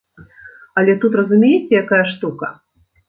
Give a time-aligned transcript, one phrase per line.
[0.81, 2.51] Але тут разумееце якая штука?